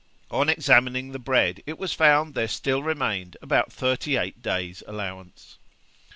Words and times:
On 0.31 0.49
examining 0.49 1.11
the 1.11 1.19
bread, 1.19 1.61
it 1.67 1.77
was 1.77 1.93
found 1.93 2.33
there 2.33 2.47
still 2.47 2.81
remained 2.81 3.37
about 3.39 3.71
thirty 3.71 4.17
eight 4.17 4.41
days' 4.41 4.81
allowance. 4.87 5.59